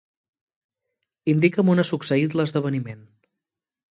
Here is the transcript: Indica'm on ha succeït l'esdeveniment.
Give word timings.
Indica'm 1.33 1.69
on 1.75 1.83
ha 1.83 1.85
succeït 1.91 2.39
l'esdeveniment. 2.39 3.07